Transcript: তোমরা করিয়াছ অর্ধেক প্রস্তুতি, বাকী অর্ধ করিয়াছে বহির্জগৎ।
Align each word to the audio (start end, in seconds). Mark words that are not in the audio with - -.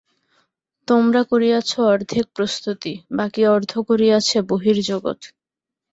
তোমরা 0.87 1.21
করিয়াছ 1.23 1.69
অর্ধেক 1.91 2.25
প্রস্তুতি, 2.35 2.93
বাকী 3.17 3.41
অর্ধ 3.47 3.71
করিয়াছে 3.89 4.37
বহির্জগৎ। 4.49 5.19